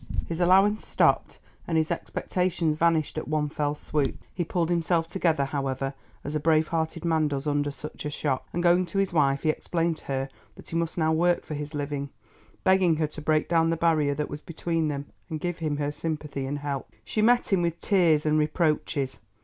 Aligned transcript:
His 0.27 0.39
allowance 0.41 0.87
stopped 0.87 1.37
and 1.67 1.77
his 1.77 1.91
expectations 1.91 2.75
vanished 2.75 3.19
at 3.19 3.27
one 3.27 3.49
fell 3.49 3.75
swoop. 3.75 4.17
He 4.33 4.43
pulled 4.43 4.71
himself 4.71 5.05
together, 5.07 5.45
however, 5.45 5.93
as 6.23 6.33
a 6.33 6.39
brave 6.39 6.69
hearted 6.69 7.05
man 7.05 7.27
does 7.27 7.45
under 7.45 7.69
such 7.69 8.03
a 8.05 8.09
shock, 8.09 8.47
and 8.51 8.63
going 8.63 8.87
to 8.87 8.97
his 8.97 9.13
wife 9.13 9.43
he 9.43 9.49
explained 9.51 9.97
to 9.97 10.05
her 10.05 10.29
that 10.55 10.67
he 10.69 10.75
must 10.75 10.97
now 10.97 11.11
work 11.13 11.45
for 11.45 11.53
his 11.53 11.75
living, 11.75 12.09
begging 12.63 12.95
her 12.95 13.05
to 13.05 13.21
break 13.21 13.47
down 13.47 13.69
the 13.69 13.77
barrier 13.77 14.15
that 14.15 14.27
was 14.27 14.41
between 14.41 14.87
them 14.87 15.05
and 15.29 15.39
give 15.39 15.59
him 15.59 15.77
her 15.77 15.91
sympathy 15.91 16.47
and 16.47 16.57
help. 16.57 16.89
She 17.05 17.21
met 17.21 17.53
him 17.53 17.61
with 17.61 17.79
tears 17.79 18.25
and 18.25 18.39
reproaches. 18.39 19.19